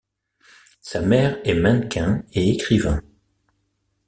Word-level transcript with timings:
Sa 0.81 0.99
mère 0.99 1.37
est 1.43 1.53
mannequin 1.53 2.23
et 2.33 2.49
écrivain. 2.49 3.03